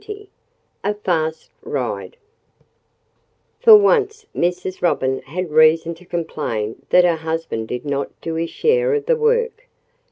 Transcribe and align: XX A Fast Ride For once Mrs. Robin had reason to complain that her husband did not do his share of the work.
XX 0.03 0.27
A 0.83 0.93
Fast 0.95 1.51
Ride 1.61 2.17
For 3.59 3.77
once 3.77 4.25
Mrs. 4.35 4.81
Robin 4.81 5.19
had 5.19 5.51
reason 5.51 5.93
to 5.93 6.05
complain 6.05 6.83
that 6.89 7.03
her 7.03 7.17
husband 7.17 7.67
did 7.67 7.85
not 7.85 8.09
do 8.19 8.33
his 8.33 8.49
share 8.49 8.95
of 8.95 9.05
the 9.05 9.15
work. 9.15 9.67